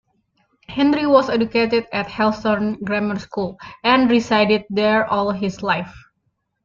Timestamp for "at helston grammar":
1.93-3.19